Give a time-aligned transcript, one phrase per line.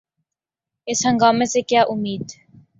[0.87, 2.25] اس ہنگامے سے کیا امید؟